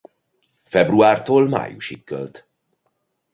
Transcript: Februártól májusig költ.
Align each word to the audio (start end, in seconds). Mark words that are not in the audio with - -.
Februártól 0.63 1.47
májusig 1.47 2.03
költ. 2.03 2.47